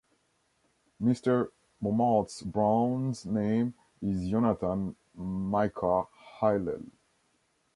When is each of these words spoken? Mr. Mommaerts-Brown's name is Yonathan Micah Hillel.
Mr. 0.99 1.51
Mommaerts-Brown's 1.79 3.23
name 3.27 3.75
is 4.01 4.21
Yonathan 4.31 4.95
Micah 5.13 6.05
Hillel. 6.39 6.85